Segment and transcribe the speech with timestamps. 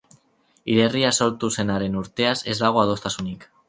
[0.75, 3.51] Hilerria sortu zenaren urteaz ez dago adostasunik.